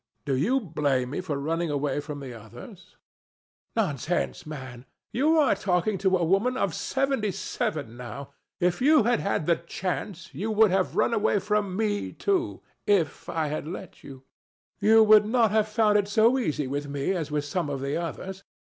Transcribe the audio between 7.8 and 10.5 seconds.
now. If you had had the chance, you